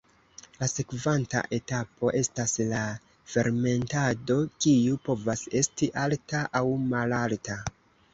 La 0.61 0.67
sekvanta 0.69 1.41
etapo 1.57 2.13
estas 2.21 2.53
la 2.71 2.79
fermentado 3.33 4.37
kiu 4.65 4.97
povas 5.09 5.45
esti 5.61 5.91
alta 6.05 6.41
aŭ 6.61 6.63
malalta. 6.95 7.59